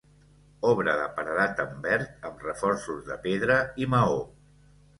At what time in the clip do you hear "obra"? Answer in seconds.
0.69-0.95